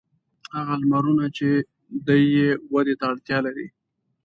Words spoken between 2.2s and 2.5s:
یې